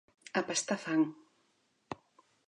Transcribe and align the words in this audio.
A 0.39 0.41
pastar 0.47 0.77
fang. 0.85 1.03